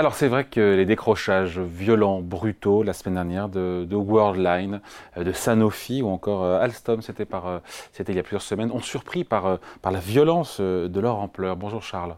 [0.00, 4.80] Alors c'est vrai que les décrochages violents, brutaux la semaine dernière de, Worldline,
[5.18, 7.58] euh, de Sanofi ou encore euh, Alstom, c'était par, euh,
[7.92, 11.54] c'était il y a plusieurs semaines, ont surpris par, par la violence de leur ampleur.
[11.54, 12.16] Bonjour Charles.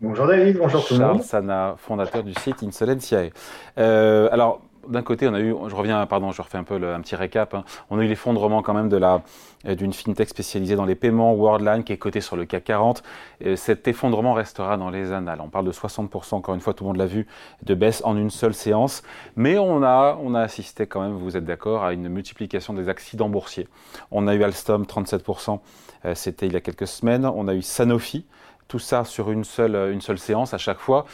[0.00, 1.08] Bonjour David, bonjour tout le monde.
[1.14, 3.30] Charles Sana, fondateur du site Insolentiae.
[3.78, 7.00] Euh, alors d'un côté, on a eu, je reviens, pardon, je refais un peu un
[7.00, 7.54] petit récap.
[7.54, 7.64] Hein.
[7.90, 9.22] On a eu l'effondrement quand même de la
[9.66, 13.02] euh, d'une fintech spécialisée dans les paiements, Worldline, qui est cotée sur le CAC 40.
[13.40, 15.40] Et cet effondrement restera dans les annales.
[15.42, 17.26] On parle de 60%, encore une fois, tout le monde l'a vu,
[17.64, 19.02] de baisse en une seule séance.
[19.34, 22.88] Mais on a, on a assisté quand même, vous êtes d'accord, à une multiplication des
[22.88, 23.68] accidents boursiers.
[24.10, 25.58] On a eu Alstom, 37%,
[26.04, 27.26] euh, c'était il y a quelques semaines.
[27.26, 28.26] On a eu Sanofi,
[28.68, 31.04] tout ça sur une seule, une seule séance à chaque fois.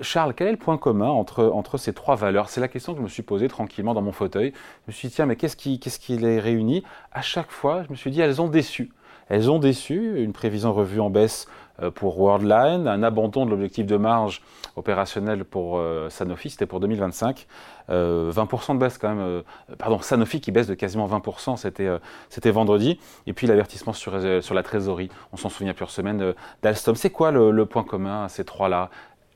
[0.00, 2.48] Charles, quel est le point commun entre, ces trois valeurs?
[2.48, 4.52] C'est la question que je me suis posée tranquillement dans mon fauteuil.
[4.86, 6.82] Je me suis dit, tiens, mais qu'est-ce qui, qu'est-ce les réunit?
[7.12, 8.90] À chaque fois, je me suis dit, elles ont déçu.
[9.30, 11.46] Elles ont déçu, une prévision revue en baisse
[11.82, 14.42] euh, pour Worldline, un abandon de l'objectif de marge
[14.74, 17.46] opérationnelle pour euh, Sanofi, c'était pour 2025.
[17.88, 19.42] 20% euh, de baisse quand même,
[19.78, 22.98] pardon, Sanofi qui baisse de quasiment 20%, c'était, vendredi.
[23.26, 26.94] Et puis l'avertissement sur, la trésorerie, on s'en souvient plusieurs semaines, d'Alstom.
[26.96, 28.90] C'est quoi le, le, point commun à ces trois-là?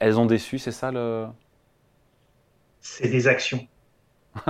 [0.04, 1.24] Elles ont déçu, c'est ça le.
[2.80, 3.66] C'est des actions.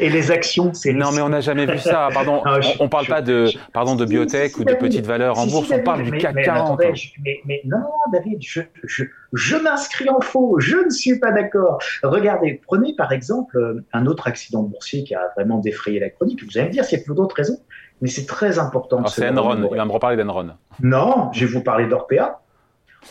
[0.00, 0.94] Et les actions, c'est.
[0.94, 2.08] Non, mais on n'a jamais vu ça.
[2.14, 5.70] Pardon, on, ne parle pas de, pardon, de biotech ou de petites valeurs en bourse.
[5.70, 6.80] on parle du CAC 40.
[7.44, 8.62] Mais, non, David, je,
[9.32, 10.58] je m'inscris en faux.
[10.58, 11.78] Je ne suis pas d'accord.
[12.02, 16.42] Regardez, prenez par exemple euh, un autre accident boursier qui a vraiment défrayé la chronique.
[16.42, 17.58] Vous allez me dire s'il y a plus d'autres raisons,
[18.00, 19.06] mais c'est très important.
[19.06, 19.68] C'est Enron.
[19.70, 20.50] Il va me reparler d'Enron.
[20.80, 22.41] Non, je vais vous parler d'Orpea.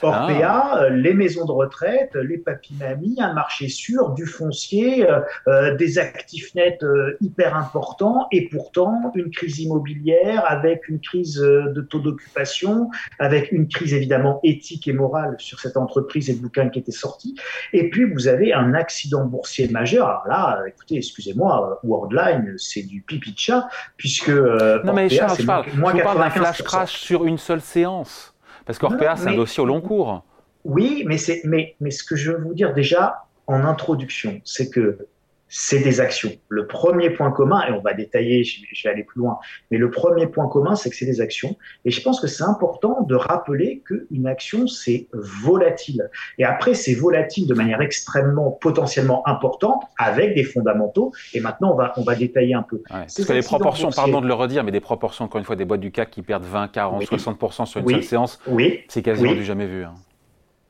[0.02, 0.84] Orpea, ah.
[0.84, 6.00] euh, les maisons de retraite, les papy-mamies, un marché sûr, du foncier, euh, euh, des
[6.00, 6.84] actifs nets
[7.20, 13.67] hyper importants et pourtant une crise immobilière avec une crise de taux d'occupation, avec une
[13.67, 17.35] crise évidemment éthique et morale sur cette entreprise et le bouquin qui était sorti.
[17.74, 20.07] Et puis vous avez un accident boursier majeur.
[20.07, 24.30] Alors là, écoutez, excusez-moi, Worldline, c'est du pipi de chat puisque...
[24.30, 28.34] non mais Charles, je parle, je parle d'un flash crash sur une seule séance.
[28.71, 30.23] Parce qu'Orpea, c'est un dossier au long cours.
[30.63, 35.07] Oui, mais, mais, mais ce que je veux vous dire déjà en introduction, c'est que
[35.53, 36.31] c'est des actions.
[36.47, 39.38] Le premier point commun, et on va détailler, je vais aller plus loin,
[39.69, 41.57] mais le premier point commun, c'est que c'est des actions.
[41.84, 46.09] Et je pense que c'est important de rappeler qu'une action, c'est volatile.
[46.38, 51.12] Et après, c'est volatile de manière extrêmement, potentiellement importante, avec des fondamentaux.
[51.34, 52.81] Et maintenant, on va, on va détailler un peu.
[52.88, 55.66] parce que les proportions, pardon de le redire, mais des proportions, encore une fois, des
[55.66, 58.79] boîtes du CAC qui perdent 20, 40, 60% sur une seule séance, oui.
[58.88, 59.83] c'est quasiment du jamais vu.
[59.83, 59.95] Hein.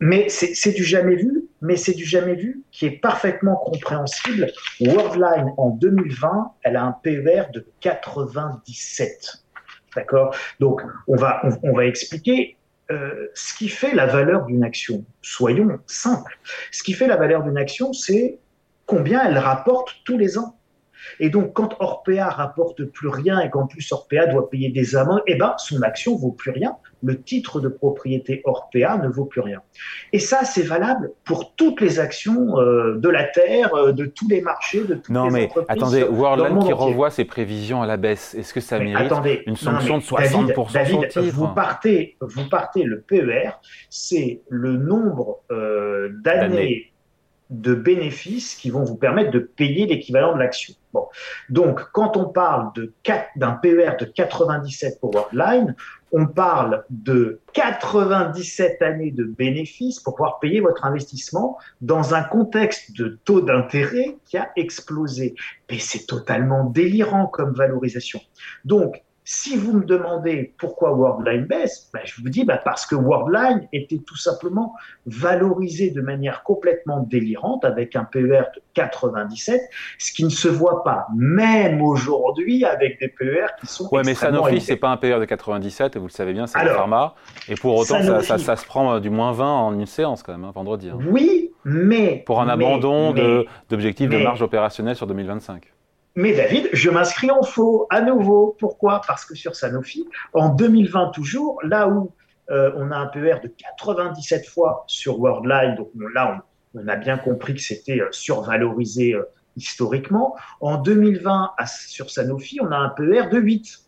[0.04, 4.52] Mais c'est du jamais vu, mais c'est du jamais vu qui est parfaitement compréhensible.
[4.80, 9.44] Worldline, en 2020, elle a un PER de 97.
[9.96, 10.36] D'accord?
[10.60, 12.58] Donc, on va, on, va expliquer
[12.90, 15.06] euh, ce qui fait la valeur d'une action.
[15.22, 16.40] Soyons simples.
[16.72, 18.40] Ce qui fait la valeur d'une action, c'est
[18.88, 20.58] combien elle rapporte tous les ans.
[21.20, 25.22] Et donc, quand Orpea rapporte plus rien et qu'en plus Orpea doit payer des amendes,
[25.28, 26.76] eh ben, son action vaut plus rien.
[27.04, 29.62] Le titre de propriété Orpea ne vaut plus rien.
[30.14, 34.30] Et ça, c'est valable pour toutes les actions euh, de la terre, euh, de tous
[34.30, 37.98] les marchés, de toutes non, les mais attendez, Worldline qui revoit ses prévisions à la
[37.98, 39.12] baisse, est-ce que ça mérite
[39.48, 43.52] une sanction de 60% David, vous partez, vous partez le PER,
[43.90, 46.91] c'est le nombre euh, d'années
[47.52, 50.74] de bénéfices qui vont vous permettre de payer l'équivalent de l'action.
[50.94, 51.08] Bon.
[51.50, 52.72] Donc, quand on parle
[53.36, 55.76] d'un PER de 97 pour Worldline,
[56.14, 62.98] on parle de 97 années de bénéfices pour pouvoir payer votre investissement dans un contexte
[62.98, 65.36] de taux d'intérêt qui a explosé.
[65.70, 68.20] Mais c'est totalement délirant comme valorisation.
[68.66, 69.04] Donc,
[69.34, 73.66] si vous me demandez pourquoi Worldline baisse, ben je vous dis ben parce que Worldline
[73.72, 74.76] était tout simplement
[75.06, 79.62] valorisé de manière complètement délirante avec un PER de 97,
[79.98, 84.16] ce qui ne se voit pas même aujourd'hui avec des PER qui sont Ouais, mais
[84.16, 87.16] Sanofi c'est pas un PER de 97, vous le savez bien, c'est un pharma,
[87.48, 90.44] et pour autant ça, ça, se prend du moins 20 en une séance quand même,
[90.44, 90.90] hein, vendredi.
[90.90, 91.00] Hein.
[91.10, 93.14] Oui, mais pour un abandon
[93.70, 95.72] d'objectifs de, de marge opérationnelle sur 2025.
[96.16, 98.56] Mais David, je m'inscris en faux à nouveau.
[98.60, 99.02] Pourquoi?
[99.08, 102.12] Parce que sur Sanofi, en 2020 toujours, là où
[102.50, 106.44] euh, on a un PER de 97 fois sur Worldline, donc là
[106.74, 109.24] on, a bien compris que c'était euh, survalorisé euh,
[109.56, 110.36] historiquement.
[110.60, 113.80] En 2020 sur Sanofi, on a un PER de 8.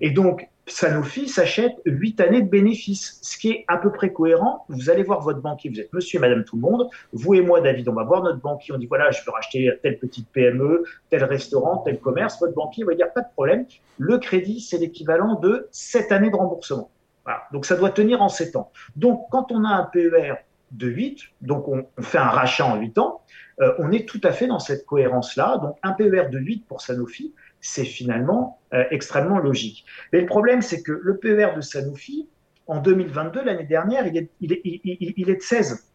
[0.00, 4.64] Et donc Sanofi s'achète 8 années de bénéfices, ce qui est à peu près cohérent.
[4.68, 7.40] Vous allez voir votre banquier, vous êtes monsieur et madame tout le monde, vous et
[7.40, 10.28] moi, David, on va voir notre banquier, on dit voilà, je veux racheter telle petite
[10.30, 12.38] PME, tel restaurant, tel commerce.
[12.40, 13.66] Votre banquier va dire pas de problème,
[13.98, 16.90] le crédit, c'est l'équivalent de 7 années de remboursement.
[17.52, 18.70] Donc ça doit tenir en 7 ans.
[18.96, 20.34] Donc quand on a un PER
[20.70, 23.22] de 8, donc on, fait un rachat en 8 ans,
[23.60, 25.58] euh, on est tout à fait dans cette cohérence-là.
[25.58, 29.84] Donc un PER de 8 pour Sanofi, c'est finalement euh, extrêmement logique.
[30.12, 32.28] Mais le problème, c'est que le PER de Sanofi,
[32.66, 35.86] en 2022, l'année dernière, il est, il, il est de 16.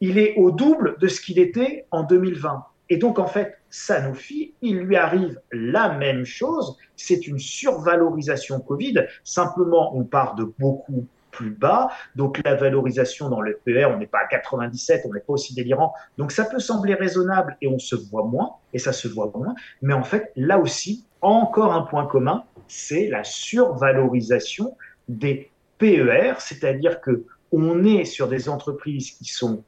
[0.00, 2.64] Il est au double de ce qu'il était en 2020.
[2.90, 6.76] Et donc, en fait, Sanofi, il lui arrive la même chose.
[6.96, 9.06] C'est une survalorisation Covid.
[9.24, 11.90] Simplement, on part de beaucoup plus bas.
[12.14, 15.54] Donc la valorisation dans le PER, on n'est pas à 97, on n'est pas aussi
[15.54, 15.92] délirant.
[16.18, 19.54] Donc ça peut sembler raisonnable et on se voit moins, et ça se voit moins.
[19.80, 24.76] Mais en fait, là aussi, encore un point commun, c'est la survalorisation
[25.08, 29.64] des PER, c'est-à-dire que on est sur des entreprises qui sont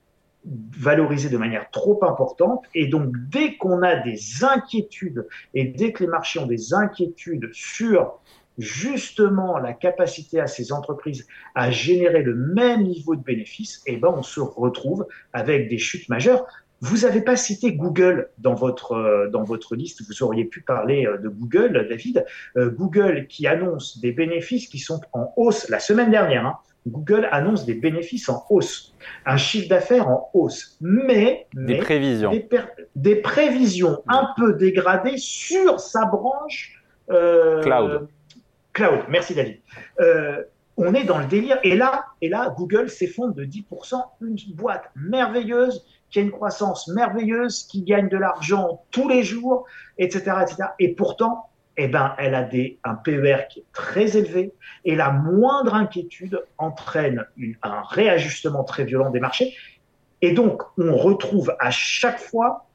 [0.79, 6.05] valorisées de manière trop importante et donc dès qu'on a des inquiétudes et dès que
[6.05, 8.21] les marchés ont des inquiétudes sur
[8.59, 14.13] justement la capacité à ces entreprises à générer le même niveau de bénéfices, eh ben
[14.17, 16.47] on se retrouve avec des chutes majeures.
[16.81, 21.07] Vous n'avez pas cité Google dans votre, euh, dans votre liste, vous auriez pu parler
[21.07, 22.27] euh, de Google, David.
[22.57, 26.45] Euh, Google qui annonce des bénéfices qui sont en hausse la semaine dernière.
[26.45, 26.59] Hein.
[26.87, 32.31] Google annonce des bénéfices en hausse, un chiffre d'affaires en hausse, mais, des prévisions,
[32.95, 38.09] des, prévisions un peu dégradées sur sa branche cloud
[38.75, 39.01] cloud.
[39.09, 39.61] Merci David.
[40.01, 40.43] Euh,
[40.77, 41.59] on est dans le délire.
[41.63, 43.95] Et là, et là Google s'effondre de 10%.
[44.21, 49.67] Une boîte merveilleuse qui a une croissance merveilleuse, qui gagne de l'argent tous les jours,
[49.99, 50.69] etc., etc.
[50.79, 54.53] Et pourtant, eh ben, elle a des, un PER qui est très élevé
[54.85, 57.25] et la moindre inquiétude entraîne
[57.63, 59.55] un réajustement très violent des marchés.
[60.23, 62.67] Et donc, on retrouve à chaque fois,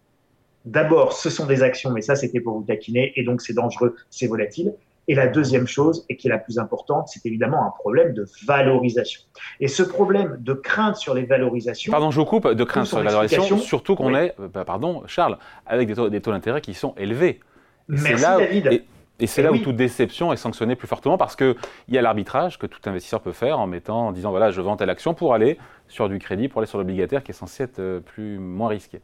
[0.65, 3.95] d'abord, ce sont des actions, mais ça, c'était pour vous taquiner, et donc c'est dangereux,
[4.09, 4.73] c'est volatile.
[5.09, 8.27] Et la deuxième chose, et qui est la plus importante, c'est évidemment un problème de
[8.45, 9.21] valorisation.
[9.59, 11.91] Et ce problème de crainte sur les valorisations.
[11.91, 15.01] Pardon, je vous coupe, de crainte sur les valorisations, surtout qu'on est, euh, bah, pardon,
[15.07, 17.39] Charles, avec des taux, d'intérêt qui sont élevés.
[17.87, 18.83] Merci David.
[19.21, 21.55] Et, c'est là où toute déception est sanctionnée plus fortement parce qu'il
[21.89, 24.77] y a l'arbitrage que tout investisseur peut faire en mettant, en disant voilà, je vends
[24.77, 25.57] telle action pour aller
[25.89, 29.01] sur du crédit, pour aller sur l'obligataire qui est censé être euh, plus, moins risqué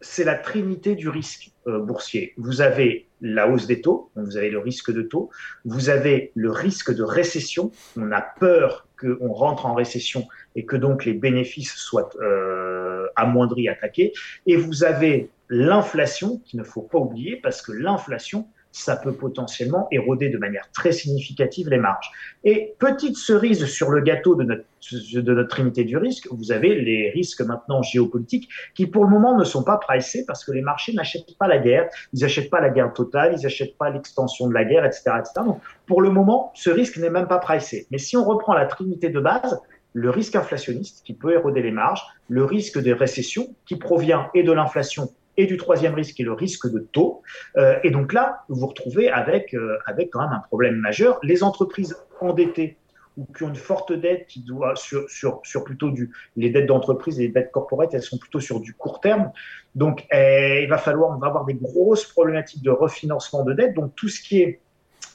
[0.00, 2.32] c'est la trinité du risque euh, boursier.
[2.36, 5.30] Vous avez la hausse des taux, vous avez le risque de taux,
[5.64, 10.26] vous avez le risque de récession, on a peur qu'on rentre en récession
[10.56, 14.12] et que donc les bénéfices soient euh, amoindris, attaqués,
[14.46, 19.88] et vous avez l'inflation, qu'il ne faut pas oublier, parce que l'inflation, ça peut potentiellement
[19.90, 22.10] éroder de manière très significative les marges.
[22.44, 27.40] Et petite cerise sur le gâteau de notre, trinité du risque, vous avez les risques
[27.42, 31.36] maintenant géopolitiques qui pour le moment ne sont pas pricés parce que les marchés n'achètent
[31.38, 34.64] pas la guerre, ils n'achètent pas la guerre totale, ils n'achètent pas l'extension de la
[34.64, 35.32] guerre, etc., etc.
[35.44, 37.86] Donc pour le moment, ce risque n'est même pas pricé.
[37.90, 39.60] Mais si on reprend la trinité de base,
[39.92, 44.42] le risque inflationniste qui peut éroder les marges, le risque de récession qui provient et
[44.42, 47.22] de l'inflation et du troisième risque qui est le risque de taux.
[47.56, 51.18] Euh, et donc là, vous vous retrouvez avec, euh, avec quand même un problème majeur.
[51.22, 52.76] Les entreprises endettées
[53.16, 56.66] ou qui ont une forte dette qui doit sur, sur, sur plutôt du les dettes
[56.66, 59.32] d'entreprise et les dettes corporate elles sont plutôt sur du court terme
[59.74, 63.74] donc eh, il va falloir on va avoir des grosses problématiques de refinancement de dette
[63.74, 64.60] donc tout ce qui est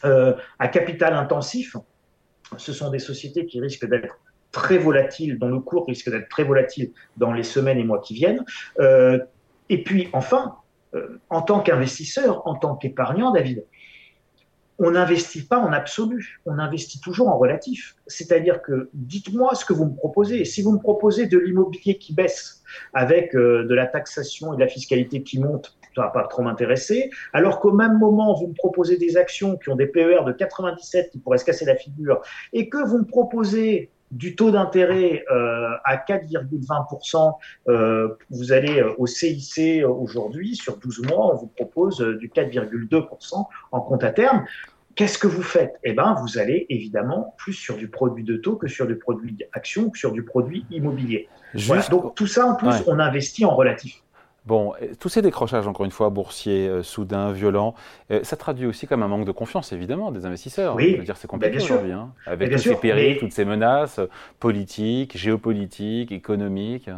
[0.03, 1.77] euh, à capital intensif
[2.57, 4.19] ce sont des sociétés qui risquent d'être
[4.51, 8.13] très volatiles dont le cours risque d'être très volatile dans les semaines et mois qui
[8.13, 8.43] viennent
[9.69, 10.55] et puis, enfin,
[10.93, 13.65] euh, en tant qu'investisseur, en tant qu'épargnant, David,
[14.77, 17.95] on n'investit pas en absolu, on investit toujours en relatif.
[18.07, 20.43] C'est-à-dire que dites-moi ce que vous me proposez.
[20.43, 22.61] Si vous me proposez de l'immobilier qui baisse
[22.93, 26.41] avec euh, de la taxation et de la fiscalité qui monte, ça va pas trop
[26.41, 27.09] m'intéresser.
[27.31, 31.11] Alors qu'au même moment, vous me proposez des actions qui ont des PER de 97
[31.11, 35.71] qui pourraient se casser la figure et que vous me proposez du taux d'intérêt euh,
[35.83, 37.33] à 4,20%,
[37.67, 43.45] euh, vous allez euh, au CIC aujourd'hui, sur 12 mois, on vous propose du 4,2%
[43.71, 44.45] en compte à terme.
[44.95, 45.77] Qu'est-ce que vous faites?
[45.83, 49.37] Eh bien, vous allez évidemment plus sur du produit de taux que sur du produit
[49.51, 51.27] action, que sur du produit immobilier.
[51.89, 54.04] Donc tout ça, en plus, on investit en relatif.
[54.45, 57.73] Bon, tous ces décrochages, encore une fois, boursiers, euh, soudains, violents,
[58.11, 60.75] euh, ça traduit aussi comme un manque de confiance, évidemment, des investisseurs.
[60.75, 63.97] Oui, je veux dire, c'est compliqué aujourd'hui, hein, avec tous ces périls, toutes ces menaces
[63.97, 64.07] euh,
[64.39, 66.91] politiques, géopolitiques, économiques.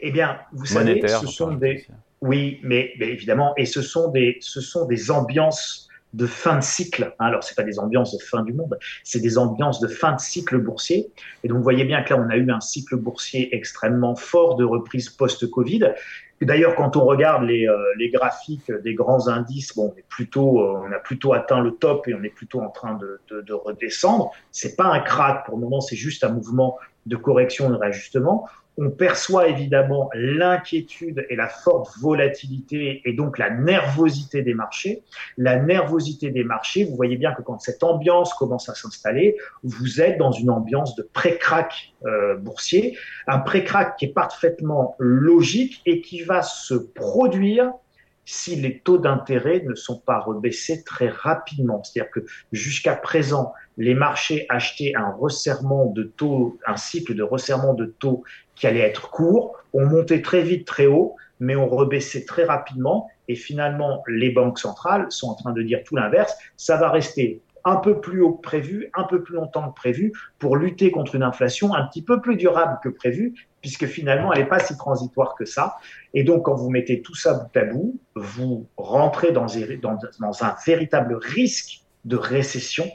[0.00, 1.86] Eh bien, vous savez, ce sont des...
[2.20, 6.62] Oui, mais, mais, évidemment, et ce sont des, ce sont des ambiances de fin de
[6.62, 7.14] cycle.
[7.18, 7.26] Hein.
[7.26, 10.20] Alors, c'est pas des ambiances de fin du monde, c'est des ambiances de fin de
[10.20, 11.10] cycle boursier.
[11.42, 14.56] Et donc, vous voyez bien que là, on a eu un cycle boursier extrêmement fort
[14.56, 15.92] de reprise post-Covid.
[16.40, 20.60] D'ailleurs, quand on regarde les, euh, les, graphiques des grands indices, bon, on, est plutôt,
[20.60, 23.42] euh, on a plutôt atteint le top et on est plutôt en train de, de,
[23.42, 24.32] de redescendre.
[24.50, 28.48] C'est pas un crack pour le moment, c'est juste un mouvement de correction, de réajustement
[28.78, 35.02] on perçoit évidemment l'inquiétude et la forte volatilité et donc la nervosité des marchés.
[35.36, 40.00] La nervosité des marchés, vous voyez bien que quand cette ambiance commence à s'installer, vous
[40.00, 46.00] êtes dans une ambiance de pré-crack euh, boursier, un pré-crack qui est parfaitement logique et
[46.00, 47.72] qui va se produire
[48.24, 51.82] si les taux d'intérêt ne sont pas rebaissés très rapidement.
[51.82, 52.20] C'est-à-dire que
[52.52, 58.22] jusqu'à présent, les marchés achetaient un resserrement de taux, un cycle de resserrement de taux
[58.54, 63.08] qui allait être court, ont monté très vite, très haut, mais ont rebaissé très rapidement.
[63.28, 66.36] Et finalement, les banques centrales sont en train de dire tout l'inverse.
[66.56, 70.12] Ça va rester un peu plus haut que prévu, un peu plus longtemps que prévu,
[70.38, 74.42] pour lutter contre une inflation un petit peu plus durable que prévu, puisque finalement, elle
[74.42, 75.76] n'est pas si transitoire que ça.
[76.12, 79.46] Et donc, quand vous mettez tout ça bout à bout, vous rentrez dans,
[79.80, 82.90] dans, dans un véritable risque de récession.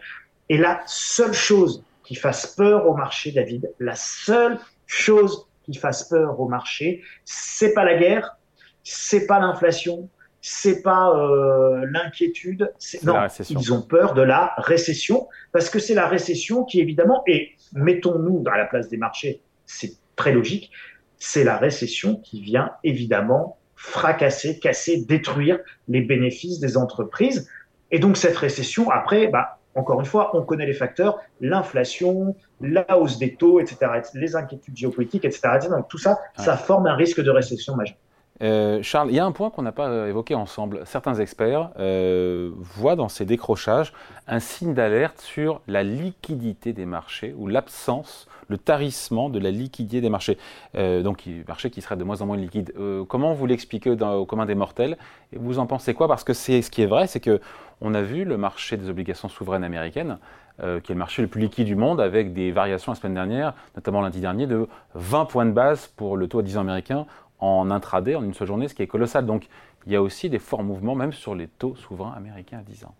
[0.50, 6.04] Et la seule chose qui fasse peur au marché, David, la seule chose qui fasse
[6.04, 7.02] peur au marché.
[7.26, 8.38] C'est pas la guerre,
[8.84, 10.10] c'est pas l'inflation,
[10.42, 12.74] c'est pas euh, l'inquiétude.
[13.04, 13.16] Non,
[13.50, 18.44] ils ont peur de la récession parce que c'est la récession qui évidemment et mettons-nous
[18.52, 20.72] à la place des marchés, c'est très logique.
[21.18, 27.50] C'est la récession qui vient évidemment fracasser, casser, détruire les bénéfices des entreprises.
[27.92, 32.98] Et donc cette récession, après, bah, encore une fois, on connaît les facteurs, l'inflation, la
[32.98, 33.78] hausse des taux, etc.,
[34.16, 35.42] les inquiétudes géopolitiques, etc.
[35.70, 37.98] Donc tout ça, ça forme un risque de récession majeure.
[38.42, 40.82] Euh, Charles, il y a un point qu'on n'a pas euh, évoqué ensemble.
[40.86, 43.94] Certains experts euh, voient dans ces décrochages
[44.28, 50.02] un signe d'alerte sur la liquidité des marchés ou l'absence, le tarissement de la liquidité
[50.02, 50.38] des marchés.
[50.74, 52.74] donc, marché qui serait de moins en moins liquide.
[53.08, 54.98] comment vous l'expliquez au commun des mortels?
[55.34, 56.08] Et vous en pensez quoi?
[56.08, 57.42] Parce que c'est ce qui est vrai, c'est que
[57.82, 60.18] on a vu le marché des obligations souveraines américaines
[60.60, 63.54] qui est le marché le plus liquide du monde, avec des variations la semaine dernière,
[63.76, 67.06] notamment lundi dernier, de 20 points de base pour le taux à 10 ans américain
[67.40, 69.26] en intraday, en une seule journée, ce qui est colossal.
[69.26, 69.48] Donc
[69.86, 72.86] il y a aussi des forts mouvements, même sur les taux souverains américains à 10
[72.86, 72.96] ans.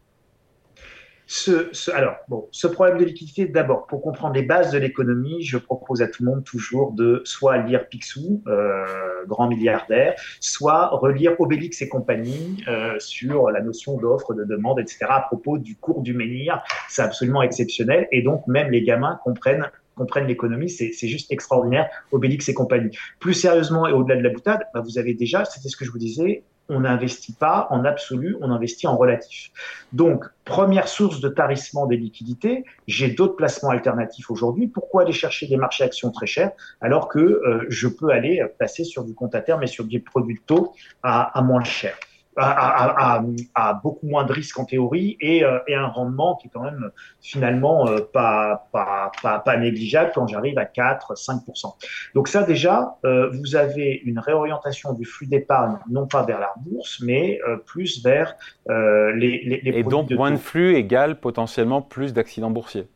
[1.30, 5.58] Ce, alors, bon, ce problème de liquidité, d'abord, pour comprendre les bases de l'économie, je
[5.58, 11.36] propose à tout le monde toujours de soit lire Picsou, euh, grand milliardaire, soit relire
[11.40, 15.00] Obélix et compagnie euh, sur la notion d'offre, de demande, etc.
[15.10, 16.64] à propos du cours du menhir.
[16.88, 18.08] C'est absolument exceptionnel.
[18.14, 22.96] Et donc, même les gamins comprennent comprennent l'économie, c'est juste extraordinaire, Obélix et compagnie.
[23.20, 25.92] Plus sérieusement et au-delà de la boutade, bah, vous avez déjà, c'était ce que je
[25.92, 29.52] vous disais, on n'investit pas en absolu, on investit en relatif.
[29.94, 34.68] Donc, première source de tarissement des liquidités, j'ai d'autres placements alternatifs aujourd'hui.
[34.68, 36.52] Pourquoi aller chercher des marchés actions très chers
[36.82, 40.00] alors que euh, je peux aller passer sur du compte à terme et sur des
[40.00, 40.74] produits de taux
[41.04, 41.98] à, à moins cher?
[42.40, 46.64] À, beaucoup moins de risques en théorie et, euh, et, un rendement qui est quand
[46.64, 46.92] même
[47.22, 51.76] finalement euh, pas, pas, pas, pas, négligeable quand j'arrive à 4-5%.
[52.14, 56.54] Donc ça déjà, euh, vous avez une réorientation du flux d'épargne, non pas vers la
[56.58, 58.36] bourse, mais plus vers
[58.68, 62.88] les, les, les Et donc moins de flux égale potentiellement plus d'accidents boursiers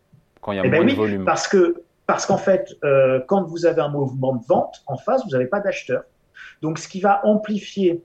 [0.41, 1.25] quand il y a eh ben moins de volume.
[1.25, 2.77] Parce que parce qu'en fait,
[3.27, 6.03] quand vous avez un mouvement de vente en face, vous n'avez pas d'acheteur.
[6.61, 8.03] Donc ce qui va amplifier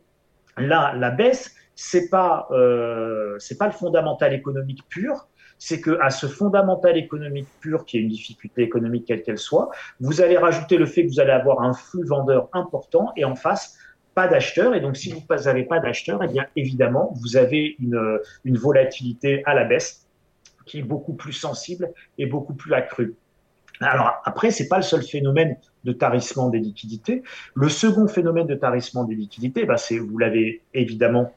[0.57, 5.29] Là, la baisse, c'est pas euh, c'est pas le fondamental économique pur.
[5.59, 9.71] C'est que à ce fondamental économique pur, qui est une difficulté économique quelle qu'elle soit,
[10.01, 13.37] vous allez rajouter le fait que vous allez avoir un flux vendeur important et en
[13.37, 13.79] face
[14.15, 14.75] pas d'acheteurs.
[14.75, 19.43] Et donc, si vous n'avez pas d'acheteurs, eh bien évidemment, vous avez une, une volatilité
[19.47, 20.07] à la baisse
[20.67, 23.15] qui est beaucoup plus sensible et beaucoup plus accrue.
[23.81, 25.57] Alors après, c'est pas le seul phénomène
[25.87, 27.23] de tarissement des liquidités.
[27.55, 31.33] Le second phénomène de tarissement des liquidités, bah c'est, vous l'avez évidemment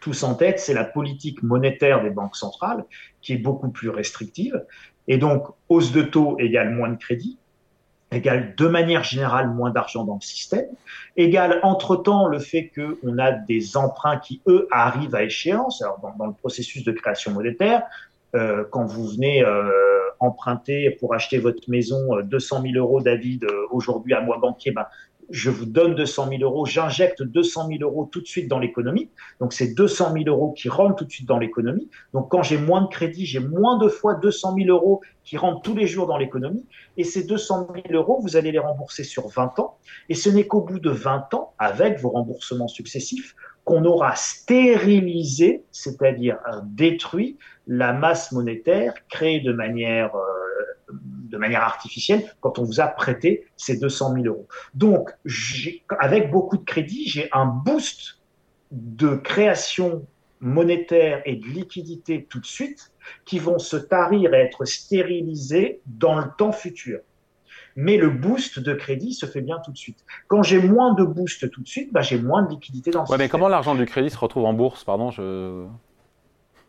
[0.00, 2.84] tous en tête, c'est la politique monétaire des banques centrales
[3.20, 4.64] qui est beaucoup plus restrictive.
[5.08, 7.38] Et donc, hausse de taux égale moins de crédit,
[8.10, 10.66] égale de manière générale moins d'argent dans le système,
[11.16, 15.82] égale entre-temps le fait qu'on a des emprunts qui, eux, arrivent à échéance.
[15.82, 17.82] Alors, dans, le processus de création monétaire,
[18.34, 19.70] euh, quand vous venez euh,
[20.22, 24.70] emprunter pour acheter votre maison 200 euh, 000 euros, David, euh, aujourd'hui à moi banquier,
[24.70, 24.86] ben,
[25.30, 29.10] je vous donne 200 000 euros, j'injecte 200 000 euros tout de suite dans l'économie.
[29.40, 31.88] Donc, c'est 200 000 euros qui rentrent tout de suite dans l'économie.
[32.12, 35.62] Donc, quand j'ai moins de crédit, j'ai moins de fois 200 000 euros qui rentrent
[35.62, 36.66] tous les jours dans l'économie.
[36.96, 39.78] Et ces 200 000 euros, vous allez les rembourser sur 20 ans.
[40.08, 45.64] Et ce n'est qu'au bout de 20 ans, avec vos remboursements successifs, qu'on aura stérilisé,
[45.70, 50.42] c'est-à-dire détruit la masse monétaire créée de manière euh,
[50.92, 54.48] de manière artificielle quand on vous a prêté ces 200 000 euros.
[54.74, 55.10] Donc,
[55.98, 58.20] avec beaucoup de crédit, j'ai un boost
[58.70, 60.06] de création
[60.40, 62.92] monétaire et de liquidité tout de suite
[63.24, 67.00] qui vont se tarir et être stérilisés dans le temps futur.
[67.76, 70.04] Mais le boost de crédit se fait bien tout de suite.
[70.28, 73.10] Quand j'ai moins de boost tout de suite, bah, j'ai moins de liquidité dans le
[73.10, 74.84] ouais, Mais comment l'argent du crédit se retrouve en bourse?
[74.84, 75.66] Pardon, je...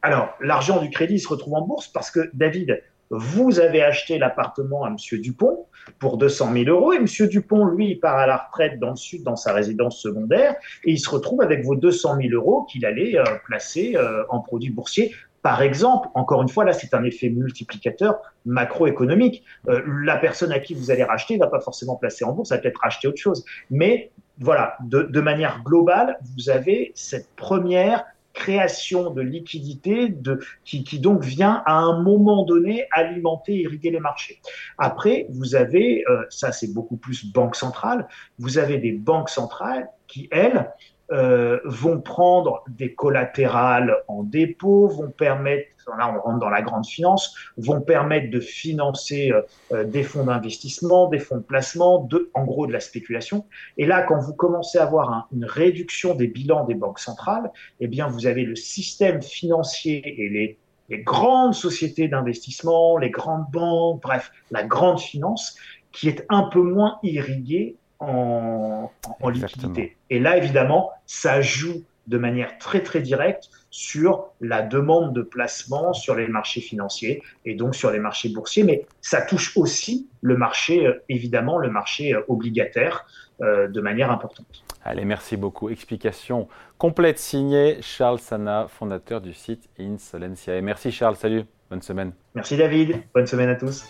[0.02, 4.84] Alors, l'argent du crédit se retrouve en bourse parce que, David, vous avez acheté l'appartement
[4.84, 4.98] à M.
[5.20, 5.68] Dupont
[6.00, 7.06] pour 200 000 euros et M.
[7.28, 10.92] Dupont, lui, il part à la retraite dans le sud, dans sa résidence secondaire, et
[10.92, 14.72] il se retrouve avec vos 200 000 euros qu'il allait euh, placer euh, en produits
[14.72, 15.14] boursiers.
[15.44, 19.44] Par exemple, encore une fois, là, c'est un effet multiplicateur macroéconomique.
[19.68, 22.56] Euh, la personne à qui vous allez racheter va pas forcément placer en bourse, ça
[22.56, 23.44] va peut-être racheter autre chose.
[23.70, 30.84] Mais voilà, de, de manière globale, vous avez cette première création de liquidité de, qui,
[30.84, 34.42] qui, donc vient à un moment donné alimenter, irriguer les marchés.
[34.78, 38.08] Après, vous avez, euh, ça c'est beaucoup plus banque centrale,
[38.40, 40.72] vous avez des banques centrales qui, elles,
[41.12, 45.68] euh, vont prendre des collatérales en dépôt, vont permettre,
[45.98, 49.42] là on rentre dans la grande finance, vont permettre de financer euh,
[49.74, 53.46] euh, des fonds d'investissement, des fonds de placement, de, en gros de la spéculation.
[53.78, 57.88] Et là, quand vous commencez à avoir une réduction des bilans des banques centrales, eh
[57.88, 60.58] bien vous avez le système financier et les,
[60.88, 65.58] les grandes sociétés d'investissement, les grandes banques, bref, la grande finance
[65.92, 68.90] qui est un peu moins irriguée en,
[69.30, 69.98] liquidité.
[70.10, 75.94] Et là, évidemment, ça joue de manière très très directe sur la demande de placement
[75.94, 80.38] sur les marchés financiers et donc sur les marchés boursiers, mais ça touche aussi le
[80.38, 83.06] marché, euh, évidemment, le marché euh, obligataire
[83.42, 84.64] euh, de manière importante.
[84.84, 85.70] Allez, merci beaucoup.
[85.70, 90.56] Explication complète signée Charles Sana, fondateur du site Insolencia.
[90.56, 92.12] Et merci Charles, salut, bonne semaine.
[92.36, 93.90] Merci David, bonne semaine à tous.